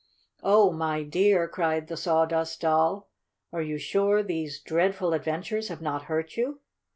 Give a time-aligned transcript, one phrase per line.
[0.41, 3.07] "Oh, my dear!" cried the Sawdust Doll,
[3.53, 6.59] "are you sure these dreadful adventures have not hurt you?"